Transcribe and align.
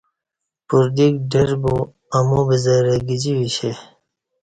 پردیک 0.67 1.15
ڈربو 1.31 1.75
امو 2.17 2.39
بزرہ 2.47 2.95
گجی 3.07 3.31
ویشے 3.37 3.71